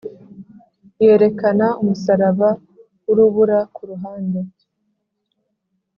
yerekana 1.03 1.67
umusaraba 1.81 2.49
wurubura 3.05 3.57
kuruhande. 3.75 4.39